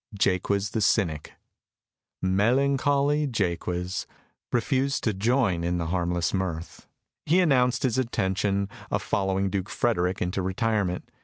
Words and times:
Jaques 0.17 0.69
the 0.69 0.81
cynic 0.81 1.33
"melancholy 2.23 3.27
Jaques" 3.27 4.07
refused 4.51 5.03
to 5.03 5.13
join 5.13 5.63
in 5.63 5.77
the 5.77 5.85
harmless 5.93 6.33
mirth. 6.33 6.87
He 7.27 7.39
announced 7.39 7.83
his 7.83 7.99
intention 7.99 8.67
of 8.89 9.03
following 9.03 9.51
Duke 9.51 9.69
Frederick 9.69 10.19
into 10.19 10.41
retirement. 10.41 11.07